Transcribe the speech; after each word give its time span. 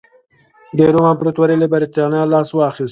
د 0.77 0.79
روم 0.93 1.05
امپراتورۍ 1.11 1.55
له 1.59 1.67
برېټانیا 1.73 2.23
لاس 2.31 2.49
واخیست 2.53 2.79